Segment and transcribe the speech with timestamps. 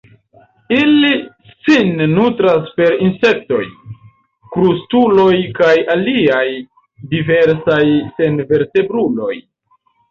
[0.75, 1.09] Ili
[1.67, 3.61] sin nutras per insektoj,
[4.57, 6.45] krustuloj kaj aliaj
[7.15, 7.85] diversaj
[8.19, 9.33] senvertebruloj.